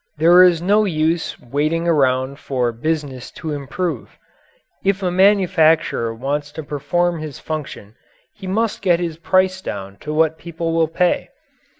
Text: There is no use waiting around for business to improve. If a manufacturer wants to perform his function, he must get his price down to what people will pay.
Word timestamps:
There 0.17 0.41
is 0.41 0.63
no 0.63 0.83
use 0.83 1.39
waiting 1.39 1.87
around 1.87 2.39
for 2.39 2.71
business 2.71 3.29
to 3.33 3.51
improve. 3.51 4.17
If 4.83 5.03
a 5.03 5.11
manufacturer 5.11 6.11
wants 6.11 6.51
to 6.53 6.63
perform 6.63 7.19
his 7.19 7.37
function, 7.37 7.93
he 8.33 8.47
must 8.47 8.81
get 8.81 8.99
his 8.99 9.17
price 9.17 9.61
down 9.61 9.97
to 9.97 10.11
what 10.11 10.39
people 10.39 10.73
will 10.73 10.87
pay. 10.87 11.29